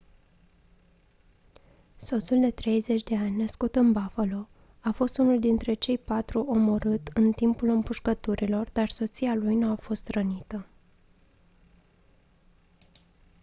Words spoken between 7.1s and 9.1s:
în timpul împușcăturilor dar